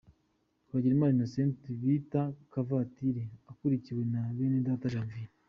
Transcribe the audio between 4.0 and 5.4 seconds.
na Benedata Janvier.